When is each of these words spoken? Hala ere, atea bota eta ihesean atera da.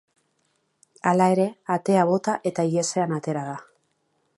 Hala 1.11 1.27
ere, 1.35 1.47
atea 1.75 2.07
bota 2.13 2.39
eta 2.53 2.69
ihesean 2.71 3.19
atera 3.23 3.47
da. 3.53 3.57